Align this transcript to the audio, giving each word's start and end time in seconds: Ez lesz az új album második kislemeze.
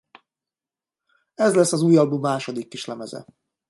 Ez 1.35 1.55
lesz 1.55 1.73
az 1.73 1.81
új 1.81 1.97
album 1.97 2.19
második 2.19 2.67
kislemeze. 2.67 3.25